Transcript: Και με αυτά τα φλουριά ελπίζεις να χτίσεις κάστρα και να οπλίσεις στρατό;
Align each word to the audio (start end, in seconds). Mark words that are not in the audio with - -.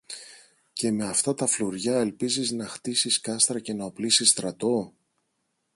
Και 0.73 0.91
με 0.91 1.05
αυτά 1.07 1.33
τα 1.33 1.45
φλουριά 1.47 1.99
ελπίζεις 1.99 2.51
να 2.51 2.67
χτίσεις 2.67 3.21
κάστρα 3.21 3.59
και 3.59 3.73
να 3.73 3.85
οπλίσεις 3.85 4.29
στρατό; 4.29 4.93